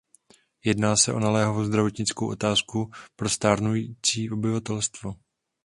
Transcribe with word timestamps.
Jedná 0.63 0.95
se 0.95 1.13
o 1.13 1.19
naléhavou 1.19 1.63
zdravotnickou 1.63 2.29
otázku 2.31 2.91
pro 3.15 3.29
stárnoucí 3.29 4.29
obyvatelstvo. 4.31 5.13